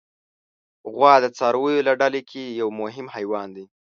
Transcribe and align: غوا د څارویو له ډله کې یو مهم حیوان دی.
غوا 0.93 1.13
د 1.23 1.25
څارویو 1.37 1.85
له 1.87 1.93
ډله 2.01 2.21
کې 2.29 2.43
یو 2.59 2.67
مهم 2.81 3.05
حیوان 3.15 3.47
دی. 3.55 3.65